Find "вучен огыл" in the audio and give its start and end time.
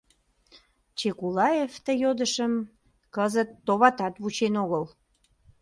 4.21-4.83